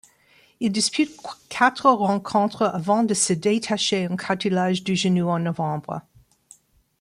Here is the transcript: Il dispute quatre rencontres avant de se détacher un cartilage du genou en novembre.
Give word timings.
Il 0.59 0.71
dispute 0.71 1.15
quatre 1.47 1.87
rencontres 1.91 2.63
avant 2.63 3.03
de 3.03 3.13
se 3.13 3.33
détacher 3.33 4.05
un 4.09 4.15
cartilage 4.15 4.83
du 4.83 4.95
genou 4.95 5.29
en 5.29 5.37
novembre. 5.37 6.01